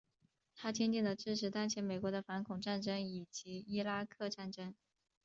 [0.55, 4.73] 他坚定的支持当前美国的反恐战争以及伊拉克战争。